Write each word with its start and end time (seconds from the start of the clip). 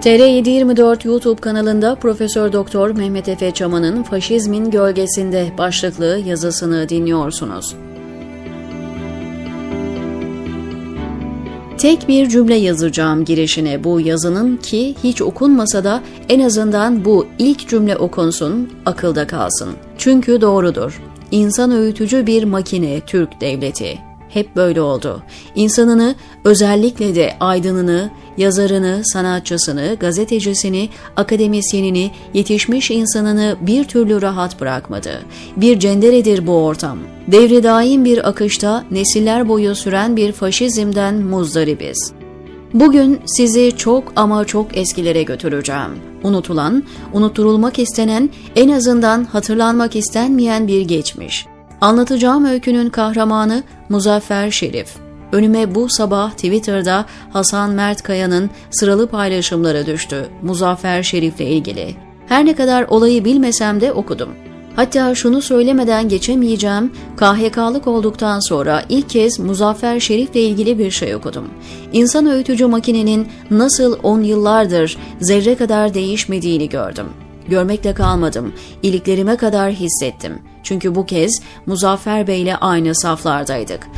TR724 0.00 1.06
YouTube 1.06 1.40
kanalında 1.40 1.94
Profesör 1.94 2.52
Doktor 2.52 2.90
Mehmet 2.90 3.28
Efe 3.28 3.50
Çaman'ın 3.50 4.02
Faşizmin 4.02 4.70
Gölgesinde 4.70 5.52
başlıklı 5.58 6.20
yazısını 6.26 6.88
dinliyorsunuz. 6.88 7.76
Tek 11.78 12.08
bir 12.08 12.28
cümle 12.28 12.54
yazacağım 12.54 13.24
girişine 13.24 13.84
bu 13.84 14.00
yazının 14.00 14.56
ki 14.56 14.94
hiç 15.04 15.22
okunmasa 15.22 15.84
da 15.84 16.02
en 16.28 16.40
azından 16.40 17.04
bu 17.04 17.26
ilk 17.38 17.68
cümle 17.68 17.96
okunsun, 17.96 18.72
akılda 18.86 19.26
kalsın. 19.26 19.70
Çünkü 19.98 20.40
doğrudur. 20.40 21.02
İnsan 21.30 21.70
öğütücü 21.70 22.26
bir 22.26 22.44
makine 22.44 23.00
Türk 23.00 23.40
devleti. 23.40 24.05
Hep 24.36 24.56
böyle 24.56 24.80
oldu. 24.80 25.22
İnsanını, 25.54 26.14
özellikle 26.44 27.14
de 27.14 27.36
aydınını, 27.40 28.10
yazarını, 28.36 29.00
sanatçısını, 29.04 29.96
gazetecisini, 30.00 30.88
akademisyenini, 31.16 32.10
yetişmiş 32.34 32.90
insanını 32.90 33.56
bir 33.60 33.84
türlü 33.84 34.22
rahat 34.22 34.60
bırakmadı. 34.60 35.10
Bir 35.56 35.78
cenderedir 35.78 36.46
bu 36.46 36.52
ortam. 36.52 36.98
Devri 37.26 37.62
daim 37.62 38.04
bir 38.04 38.28
akışta 38.28 38.84
nesiller 38.90 39.48
boyu 39.48 39.74
süren 39.74 40.16
bir 40.16 40.32
faşizmden 40.32 41.14
muzdaribiz. 41.14 42.12
Bugün 42.74 43.20
sizi 43.26 43.72
çok 43.76 44.12
ama 44.16 44.44
çok 44.44 44.76
eskilere 44.76 45.22
götüreceğim. 45.22 45.90
Unutulan, 46.22 46.82
unutturulmak 47.12 47.78
istenen, 47.78 48.30
en 48.56 48.68
azından 48.68 49.24
hatırlanmak 49.24 49.96
istenmeyen 49.96 50.68
bir 50.68 50.80
geçmiş. 50.80 51.46
Anlatacağım 51.80 52.44
öykünün 52.44 52.90
kahramanı 52.90 53.62
Muzaffer 53.88 54.50
Şerif. 54.50 54.96
Önüme 55.32 55.74
bu 55.74 55.88
sabah 55.88 56.30
Twitter'da 56.30 57.04
Hasan 57.32 57.70
Mert 57.70 58.02
Kaya'nın 58.02 58.50
sıralı 58.70 59.06
paylaşımları 59.06 59.86
düştü 59.86 60.26
Muzaffer 60.42 61.02
Şerif'le 61.02 61.40
ilgili. 61.40 61.94
Her 62.28 62.46
ne 62.46 62.54
kadar 62.54 62.82
olayı 62.82 63.24
bilmesem 63.24 63.80
de 63.80 63.92
okudum. 63.92 64.28
Hatta 64.76 65.14
şunu 65.14 65.42
söylemeden 65.42 66.08
geçemeyeceğim, 66.08 66.92
KHK'lık 67.16 67.86
olduktan 67.86 68.40
sonra 68.40 68.82
ilk 68.88 69.10
kez 69.10 69.38
Muzaffer 69.38 70.00
Şerif'le 70.00 70.36
ilgili 70.36 70.78
bir 70.78 70.90
şey 70.90 71.14
okudum. 71.14 71.48
İnsan 71.92 72.26
öğütücü 72.26 72.66
makinenin 72.66 73.28
nasıl 73.50 73.98
on 74.02 74.22
yıllardır 74.22 74.96
zerre 75.20 75.54
kadar 75.54 75.94
değişmediğini 75.94 76.68
gördüm. 76.68 77.06
Görmekle 77.48 77.94
kalmadım, 77.94 78.52
iliklerime 78.82 79.36
kadar 79.36 79.72
hissettim. 79.72 80.38
Çünkü 80.62 80.94
bu 80.94 81.06
kez 81.06 81.42
Muzaffer 81.66 82.26
Bey 82.26 82.42
ile 82.42 82.56
aynı 82.56 82.94
saflardaydık. 82.94 83.88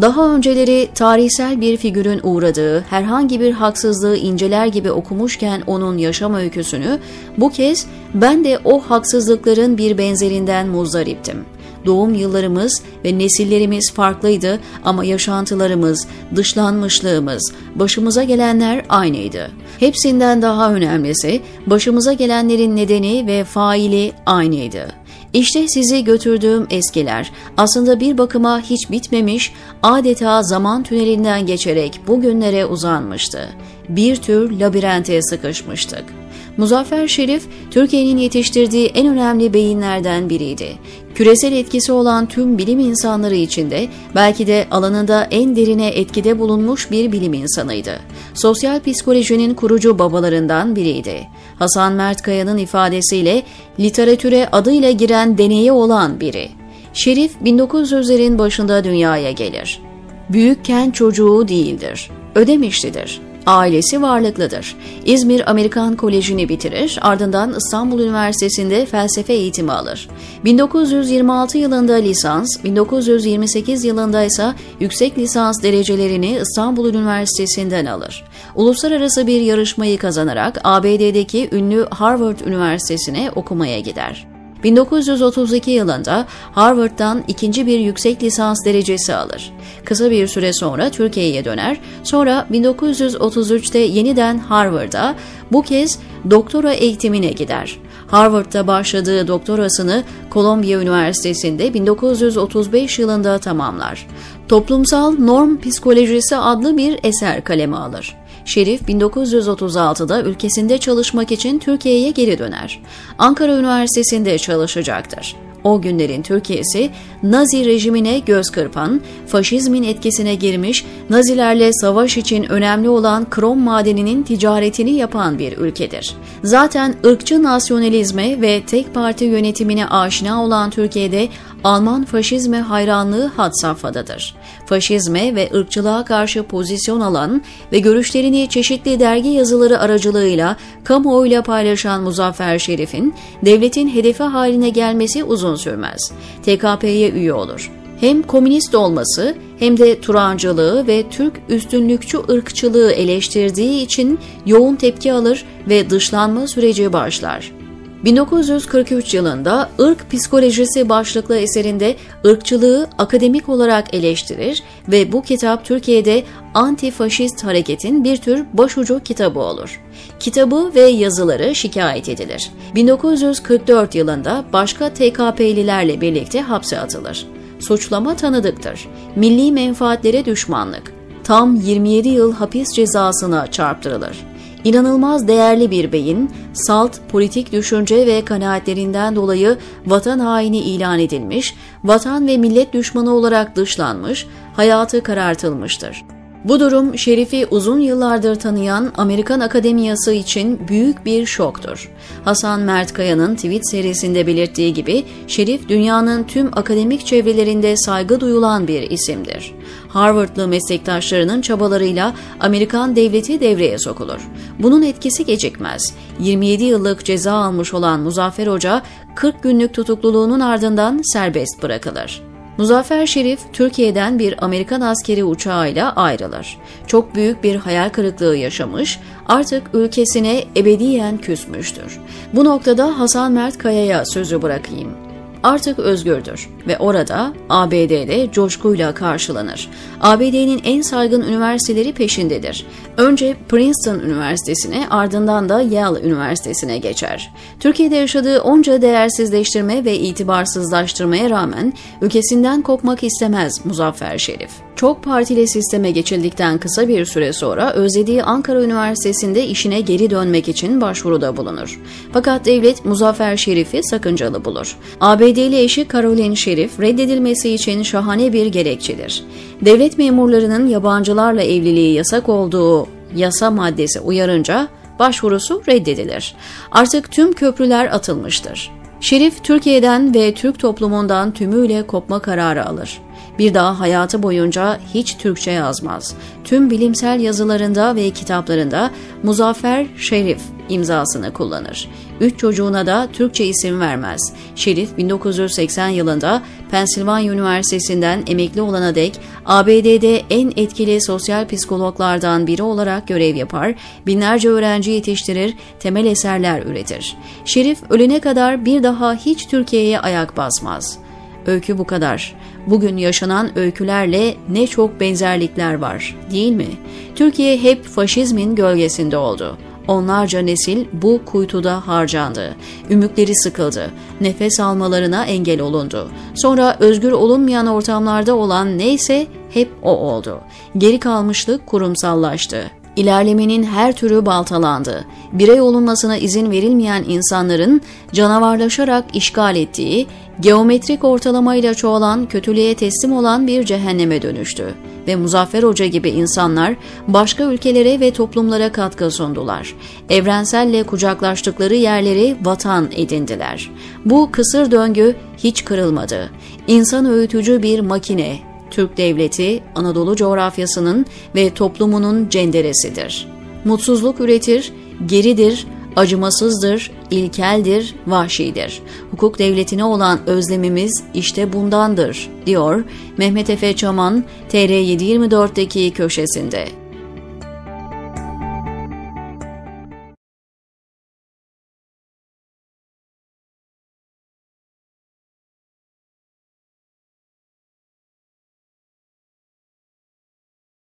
Daha 0.00 0.34
önceleri 0.34 0.88
tarihsel 0.94 1.60
bir 1.60 1.76
figürün 1.76 2.20
uğradığı 2.22 2.80
herhangi 2.80 3.40
bir 3.40 3.52
haksızlığı 3.52 4.16
inceler 4.16 4.66
gibi 4.66 4.90
okumuşken 4.90 5.62
onun 5.66 5.98
yaşam 5.98 6.34
öyküsünü, 6.34 6.98
bu 7.38 7.50
kez 7.50 7.86
ben 8.14 8.44
de 8.44 8.58
o 8.64 8.80
haksızlıkların 8.80 9.78
bir 9.78 9.98
benzerinden 9.98 10.68
muzdariptim. 10.68 11.44
Doğum 11.86 12.14
yıllarımız 12.14 12.82
ve 13.04 13.18
nesillerimiz 13.18 13.92
farklıydı 13.92 14.60
ama 14.84 15.04
yaşantılarımız, 15.04 16.06
dışlanmışlığımız, 16.36 17.52
başımıza 17.74 18.22
gelenler 18.22 18.84
aynıydı. 18.88 19.50
Hepsinden 19.80 20.42
daha 20.42 20.74
önemlisi 20.74 21.40
başımıza 21.66 22.12
gelenlerin 22.12 22.76
nedeni 22.76 23.26
ve 23.26 23.44
faili 23.44 24.12
aynıydı. 24.26 25.00
İşte 25.32 25.68
sizi 25.68 26.04
götürdüğüm 26.04 26.66
eskiler 26.70 27.32
aslında 27.56 28.00
bir 28.00 28.18
bakıma 28.18 28.60
hiç 28.60 28.90
bitmemiş, 28.90 29.52
adeta 29.82 30.42
zaman 30.42 30.82
tünelinden 30.82 31.46
geçerek 31.46 32.00
bugünlere 32.06 32.66
uzanmıştı. 32.66 33.48
Bir 33.88 34.16
tür 34.16 34.60
labirente 34.60 35.22
sıkışmıştık. 35.22 36.19
Muzaffer 36.60 37.08
Şerif, 37.08 37.42
Türkiye'nin 37.70 38.16
yetiştirdiği 38.16 38.86
en 38.86 39.06
önemli 39.06 39.54
beyinlerden 39.54 40.30
biriydi. 40.30 40.68
Küresel 41.14 41.52
etkisi 41.52 41.92
olan 41.92 42.26
tüm 42.26 42.58
bilim 42.58 42.78
insanları 42.78 43.34
içinde 43.34 43.88
belki 44.14 44.46
de 44.46 44.66
alanında 44.70 45.28
en 45.30 45.56
derine 45.56 45.88
etkide 45.88 46.38
bulunmuş 46.38 46.90
bir 46.90 47.12
bilim 47.12 47.32
insanıydı. 47.32 48.00
Sosyal 48.34 48.80
psikolojinin 48.80 49.54
kurucu 49.54 49.98
babalarından 49.98 50.76
biriydi. 50.76 51.28
Hasan 51.58 51.92
Mert 51.92 52.22
Kaya'nın 52.22 52.58
ifadesiyle 52.58 53.42
literatüre 53.78 54.48
adıyla 54.52 54.90
giren 54.90 55.38
deneyi 55.38 55.72
olan 55.72 56.20
biri. 56.20 56.48
Şerif 56.92 57.32
1900'lerin 57.44 58.38
başında 58.38 58.84
dünyaya 58.84 59.30
gelir. 59.30 59.82
Büyükken 60.28 60.90
çocuğu 60.90 61.48
değildir. 61.48 62.10
Ödemişlidir. 62.34 63.29
Ailesi 63.46 64.02
varlıklıdır. 64.02 64.76
İzmir 65.04 65.50
Amerikan 65.50 65.96
Koleji'ni 65.96 66.48
bitirir, 66.48 66.98
ardından 67.02 67.54
İstanbul 67.56 68.00
Üniversitesi'nde 68.00 68.86
felsefe 68.86 69.32
eğitimi 69.32 69.72
alır. 69.72 70.08
1926 70.44 71.58
yılında 71.58 71.94
lisans, 71.94 72.64
1928 72.64 73.84
yılında 73.84 74.22
ise 74.24 74.52
yüksek 74.80 75.18
lisans 75.18 75.62
derecelerini 75.62 76.38
İstanbul 76.42 76.88
Üniversitesi'nden 76.88 77.86
alır. 77.86 78.24
Uluslararası 78.54 79.26
bir 79.26 79.40
yarışmayı 79.40 79.98
kazanarak 79.98 80.60
ABD'deki 80.64 81.48
ünlü 81.52 81.86
Harvard 81.90 82.40
Üniversitesi'ne 82.40 83.30
okumaya 83.36 83.80
gider. 83.80 84.29
1932 84.64 85.70
yılında 85.70 86.26
Harvard'dan 86.52 87.24
ikinci 87.28 87.66
bir 87.66 87.78
yüksek 87.78 88.22
lisans 88.22 88.64
derecesi 88.64 89.14
alır. 89.14 89.52
Kısa 89.84 90.10
bir 90.10 90.26
süre 90.26 90.52
sonra 90.52 90.90
Türkiye'ye 90.90 91.44
döner, 91.44 91.80
sonra 92.02 92.46
1933'te 92.50 93.78
yeniden 93.78 94.38
Harvard'a, 94.38 95.14
bu 95.52 95.62
kez 95.62 95.98
doktora 96.30 96.72
eğitimine 96.72 97.30
gider. 97.30 97.78
Harvard'da 98.06 98.66
başladığı 98.66 99.28
doktorasını 99.28 100.04
Columbia 100.32 100.80
Üniversitesi'nde 100.80 101.74
1935 101.74 102.98
yılında 102.98 103.38
tamamlar. 103.38 104.06
Toplumsal 104.48 105.12
Norm 105.18 105.60
Psikolojisi 105.60 106.36
adlı 106.36 106.76
bir 106.76 106.98
eser 107.02 107.44
kaleme 107.44 107.76
alır. 107.76 108.19
Şerif 108.44 108.82
1936'da 108.82 110.22
ülkesinde 110.22 110.78
çalışmak 110.78 111.32
için 111.32 111.58
Türkiye'ye 111.58 112.10
geri 112.10 112.38
döner. 112.38 112.80
Ankara 113.18 113.56
Üniversitesi'nde 113.56 114.38
çalışacaktır. 114.38 115.36
O 115.64 115.80
günlerin 115.82 116.22
Türkiye'si 116.22 116.90
Nazi 117.22 117.64
rejimine 117.66 118.18
göz 118.18 118.50
kırpan, 118.50 119.00
faşizmin 119.26 119.82
etkisine 119.82 120.34
girmiş, 120.34 120.84
Nazilerle 121.10 121.72
savaş 121.72 122.16
için 122.16 122.44
önemli 122.44 122.88
olan 122.88 123.30
krom 123.30 123.58
madeninin 123.58 124.22
ticaretini 124.22 124.90
yapan 124.90 125.38
bir 125.38 125.58
ülkedir. 125.58 126.14
Zaten 126.44 126.94
ırkçı 127.06 127.42
nasyonalizme 127.42 128.40
ve 128.40 128.62
tek 128.66 128.94
parti 128.94 129.24
yönetimine 129.24 129.86
aşina 129.86 130.44
olan 130.44 130.70
Türkiye'de 130.70 131.28
Alman 131.64 132.04
faşizme 132.04 132.60
hayranlığı 132.60 133.26
had 133.26 133.52
safhadadır. 133.54 134.34
Faşizme 134.66 135.34
ve 135.34 135.50
ırkçılığa 135.54 136.04
karşı 136.04 136.42
pozisyon 136.42 137.00
alan 137.00 137.42
ve 137.72 137.78
görüşlerini 137.78 138.48
çeşitli 138.48 139.00
dergi 139.00 139.28
yazıları 139.28 139.78
aracılığıyla 139.78 140.56
kamuoyuyla 140.84 141.42
paylaşan 141.42 142.02
Muzaffer 142.02 142.58
Şerif'in 142.58 143.14
devletin 143.44 143.88
hedefi 143.88 144.22
haline 144.22 144.68
gelmesi 144.68 145.24
uzun 145.24 145.56
sürmez. 145.56 146.12
TKP'ye 146.42 147.10
üye 147.10 147.32
olur 147.32 147.70
hem 148.00 148.22
komünist 148.22 148.74
olması 148.74 149.34
hem 149.58 149.78
de 149.78 150.00
Turancılığı 150.00 150.86
ve 150.86 151.04
Türk 151.10 151.34
üstünlükçü 151.48 152.18
ırkçılığı 152.30 152.92
eleştirdiği 152.92 153.84
için 153.84 154.18
yoğun 154.46 154.76
tepki 154.76 155.12
alır 155.12 155.44
ve 155.68 155.90
dışlanma 155.90 156.46
süreci 156.46 156.92
başlar. 156.92 157.59
1943 158.04 159.14
yılında 159.14 159.70
Irk 159.78 160.10
Psikolojisi 160.10 160.88
başlıklı 160.88 161.36
eserinde 161.36 161.96
ırkçılığı 162.26 162.88
akademik 162.98 163.48
olarak 163.48 163.94
eleştirir 163.94 164.62
ve 164.88 165.12
bu 165.12 165.22
kitap 165.22 165.64
Türkiye'de 165.64 166.24
antifaşist 166.54 167.44
hareketin 167.44 168.04
bir 168.04 168.16
tür 168.16 168.44
başucu 168.52 169.00
kitabı 169.04 169.40
olur. 169.40 169.80
Kitabı 170.20 170.70
ve 170.74 170.80
yazıları 170.80 171.54
şikayet 171.54 172.08
edilir. 172.08 172.50
1944 172.74 173.94
yılında 173.94 174.44
başka 174.52 174.88
TKP'lilerle 174.88 176.00
birlikte 176.00 176.40
hapse 176.40 176.80
atılır. 176.80 177.26
Suçlama 177.58 178.16
tanıdıktır. 178.16 178.88
Milli 179.16 179.52
menfaatlere 179.52 180.24
düşmanlık. 180.24 180.92
Tam 181.24 181.56
27 181.56 182.08
yıl 182.08 182.32
hapis 182.32 182.72
cezasına 182.72 183.50
çarptırılır. 183.50 184.29
İnanılmaz 184.64 185.28
değerli 185.28 185.70
bir 185.70 185.92
beyin, 185.92 186.30
salt, 186.52 186.96
politik 187.08 187.52
düşünce 187.52 188.06
ve 188.06 188.24
kanaatlerinden 188.24 189.16
dolayı 189.16 189.58
vatan 189.86 190.18
haini 190.18 190.58
ilan 190.58 190.98
edilmiş, 190.98 191.54
vatan 191.84 192.26
ve 192.26 192.36
millet 192.36 192.72
düşmanı 192.72 193.14
olarak 193.14 193.56
dışlanmış, 193.56 194.26
hayatı 194.56 195.02
karartılmıştır. 195.02 196.04
Bu 196.44 196.60
durum 196.60 196.98
Şerif'i 196.98 197.46
uzun 197.46 197.80
yıllardır 197.80 198.34
tanıyan 198.34 198.92
Amerikan 198.96 199.40
Akademiyası 199.40 200.12
için 200.12 200.68
büyük 200.68 201.04
bir 201.04 201.26
şoktur. 201.26 201.92
Hasan 202.24 202.60
Mert 202.60 202.92
Kaya'nın 202.92 203.34
tweet 203.34 203.70
serisinde 203.70 204.26
belirttiği 204.26 204.74
gibi 204.74 205.04
Şerif 205.26 205.68
dünyanın 205.68 206.24
tüm 206.24 206.46
akademik 206.58 207.06
çevrelerinde 207.06 207.76
saygı 207.76 208.20
duyulan 208.20 208.68
bir 208.68 208.90
isimdir. 208.90 209.54
Harvardlı 209.88 210.48
meslektaşlarının 210.48 211.40
çabalarıyla 211.40 212.14
Amerikan 212.40 212.96
devleti 212.96 213.40
devreye 213.40 213.78
sokulur. 213.78 214.30
Bunun 214.58 214.82
etkisi 214.82 215.26
gecikmez. 215.26 215.94
27 216.20 216.64
yıllık 216.64 217.04
ceza 217.04 217.32
almış 217.32 217.74
olan 217.74 218.00
Muzaffer 218.00 218.46
Hoca 218.46 218.82
40 219.14 219.42
günlük 219.42 219.74
tutukluluğunun 219.74 220.40
ardından 220.40 221.00
serbest 221.12 221.62
bırakılır. 221.62 222.29
Muzaffer 222.60 223.06
Şerif, 223.06 223.40
Türkiye'den 223.52 224.18
bir 224.18 224.44
Amerikan 224.44 224.80
askeri 224.80 225.24
uçağıyla 225.24 225.92
ayrılır. 225.92 226.58
Çok 226.86 227.14
büyük 227.14 227.44
bir 227.44 227.56
hayal 227.56 227.88
kırıklığı 227.88 228.36
yaşamış, 228.36 229.00
artık 229.28 229.62
ülkesine 229.74 230.44
ebediyen 230.56 231.18
küsmüştür. 231.18 232.00
Bu 232.32 232.44
noktada 232.44 232.98
Hasan 232.98 233.32
Mert 233.32 233.58
Kaya'ya 233.58 234.04
sözü 234.06 234.42
bırakayım 234.42 235.09
artık 235.42 235.78
özgürdür 235.78 236.48
ve 236.66 236.78
orada 236.78 237.32
ABD'de 237.48 238.32
coşkuyla 238.32 238.94
karşılanır. 238.94 239.70
ABD'nin 240.00 240.60
en 240.64 240.82
saygın 240.82 241.22
üniversiteleri 241.22 241.92
peşindedir. 241.92 242.66
Önce 242.96 243.36
Princeton 243.48 243.98
Üniversitesi'ne 243.98 244.88
ardından 244.90 245.48
da 245.48 245.60
Yale 245.60 246.00
Üniversitesi'ne 246.00 246.78
geçer. 246.78 247.32
Türkiye'de 247.60 247.96
yaşadığı 247.96 248.40
onca 248.40 248.82
değersizleştirme 248.82 249.84
ve 249.84 249.98
itibarsızlaştırmaya 249.98 251.30
rağmen 251.30 251.72
ülkesinden 252.02 252.62
kopmak 252.62 253.04
istemez 253.04 253.64
Muzaffer 253.64 254.18
Şerif. 254.18 254.69
Çok 254.80 255.04
partili 255.04 255.48
sisteme 255.48 255.90
geçildikten 255.90 256.58
kısa 256.58 256.88
bir 256.88 257.04
süre 257.04 257.32
sonra 257.32 257.72
özlediği 257.72 258.22
Ankara 258.22 258.62
Üniversitesi'nde 258.62 259.46
işine 259.46 259.80
geri 259.80 260.10
dönmek 260.10 260.48
için 260.48 260.80
başvuruda 260.80 261.36
bulunur. 261.36 261.80
Fakat 262.12 262.46
devlet 262.46 262.84
Muzaffer 262.84 263.36
Şerif'i 263.36 263.82
sakıncalı 263.82 264.44
bulur. 264.44 264.76
ABD'li 265.00 265.60
eşi 265.60 265.88
Caroline 265.92 266.36
Şerif 266.36 266.80
reddedilmesi 266.80 267.50
için 267.50 267.82
şahane 267.82 268.32
bir 268.32 268.46
gerekçedir. 268.46 269.24
Devlet 269.60 269.98
memurlarının 269.98 270.68
yabancılarla 270.68 271.42
evliliği 271.42 271.94
yasak 271.94 272.28
olduğu 272.28 272.86
yasa 273.16 273.50
maddesi 273.50 274.00
uyarınca 274.00 274.68
başvurusu 274.98 275.62
reddedilir. 275.68 276.34
Artık 276.70 277.12
tüm 277.12 277.32
köprüler 277.32 277.94
atılmıştır. 277.94 278.70
Şerif 279.00 279.44
Türkiye'den 279.44 280.14
ve 280.14 280.34
Türk 280.34 280.58
toplumundan 280.58 281.30
tümüyle 281.30 281.86
kopma 281.86 282.18
kararı 282.18 282.66
alır. 282.66 283.00
Bir 283.38 283.54
daha 283.54 283.80
hayatı 283.80 284.22
boyunca 284.22 284.78
hiç 284.94 285.16
Türkçe 285.16 285.50
yazmaz. 285.50 286.14
Tüm 286.44 286.70
bilimsel 286.70 287.20
yazılarında 287.20 287.96
ve 287.96 288.10
kitaplarında 288.10 288.90
Muzaffer 289.22 289.86
Şerif 289.96 290.40
imzasını 290.68 291.32
kullanır. 291.32 291.88
Üç 292.20 292.38
çocuğuna 292.38 292.86
da 292.86 293.08
Türkçe 293.12 293.44
isim 293.44 293.80
vermez. 293.80 294.32
Şerif 294.54 294.96
1980 294.98 295.88
yılında 295.88 296.42
Pennsylvania 296.70 297.32
Üniversitesi'nden 297.32 298.22
emekli 298.26 298.62
olana 298.62 298.94
dek 298.94 299.20
ABD'de 299.46 300.22
en 300.30 300.52
etkili 300.56 301.00
sosyal 301.00 301.48
psikologlardan 301.48 302.46
biri 302.46 302.62
olarak 302.62 303.08
görev 303.08 303.36
yapar, 303.36 303.74
binlerce 304.06 304.48
öğrenci 304.48 304.90
yetiştirir, 304.90 305.54
temel 305.80 306.06
eserler 306.06 306.62
üretir. 306.62 307.16
Şerif 307.44 307.78
ölene 307.90 308.20
kadar 308.20 308.64
bir 308.64 308.82
daha 308.82 309.14
hiç 309.14 309.46
Türkiye'ye 309.46 310.00
ayak 310.00 310.36
basmaz. 310.36 310.98
Öykü 311.46 311.78
bu 311.78 311.84
kadar. 311.84 312.34
Bugün 312.66 312.96
yaşanan 312.96 313.58
öykülerle 313.58 314.34
ne 314.48 314.66
çok 314.66 315.00
benzerlikler 315.00 315.74
var, 315.74 316.16
değil 316.30 316.52
mi? 316.52 316.68
Türkiye 317.14 317.58
hep 317.58 317.84
faşizmin 317.84 318.54
gölgesinde 318.54 319.16
oldu. 319.16 319.58
Onlarca 319.88 320.40
nesil 320.40 320.86
bu 320.92 321.20
kuytuda 321.24 321.86
harcandı. 321.86 322.54
Ümitleri 322.90 323.34
sıkıldı. 323.34 323.90
Nefes 324.20 324.60
almalarına 324.60 325.24
engel 325.24 325.60
olundu. 325.60 326.10
Sonra 326.34 326.76
özgür 326.80 327.12
olunmayan 327.12 327.66
ortamlarda 327.66 328.36
olan 328.36 328.78
neyse 328.78 329.26
hep 329.50 329.70
o 329.82 329.90
oldu. 329.90 330.40
Geri 330.78 330.98
kalmışlık 330.98 331.66
kurumsallaştı. 331.66 332.70
İlerlemenin 332.96 333.62
her 333.62 333.96
türü 333.96 334.26
baltalandı. 334.26 335.04
Birey 335.32 335.60
olunmasına 335.60 336.16
izin 336.16 336.50
verilmeyen 336.50 337.04
insanların 337.08 337.80
canavarlaşarak 338.12 339.04
işgal 339.14 339.56
ettiği, 339.56 340.06
geometrik 340.40 341.04
ortalamayla 341.04 341.74
çoğalan, 341.74 342.28
kötülüğe 342.28 342.74
teslim 342.74 343.12
olan 343.12 343.46
bir 343.46 343.64
cehenneme 343.64 344.22
dönüştü. 344.22 344.74
Ve 345.06 345.16
Muzaffer 345.16 345.62
Hoca 345.62 345.86
gibi 345.86 346.10
insanlar 346.10 346.76
başka 347.08 347.44
ülkelere 347.44 348.00
ve 348.00 348.10
toplumlara 348.10 348.72
katkı 348.72 349.10
sundular. 349.10 349.74
Evrenselle 350.08 350.82
kucaklaştıkları 350.82 351.74
yerleri 351.74 352.36
vatan 352.42 352.88
edindiler. 352.96 353.70
Bu 354.04 354.28
kısır 354.32 354.70
döngü 354.70 355.16
hiç 355.38 355.64
kırılmadı. 355.64 356.30
İnsan 356.66 357.06
öğütücü 357.06 357.62
bir 357.62 357.80
makine, 357.80 358.38
Türk 358.70 358.96
devleti 358.96 359.62
Anadolu 359.74 360.16
coğrafyasının 360.16 361.06
ve 361.34 361.54
toplumunun 361.54 362.28
cenderesidir. 362.28 363.28
Mutsuzluk 363.64 364.20
üretir, 364.20 364.72
geridir, 365.06 365.66
acımasızdır, 365.96 366.90
ilkeldir, 367.10 367.94
vahşidir. 368.06 368.82
Hukuk 369.10 369.38
devletine 369.38 369.84
olan 369.84 370.20
özlemimiz 370.26 371.02
işte 371.14 371.52
bundandır, 371.52 372.28
diyor 372.46 372.84
Mehmet 373.16 373.50
Efe 373.50 373.76
Çaman 373.76 374.24
TR724'deki 374.52 375.90
köşesinde. 375.90 376.79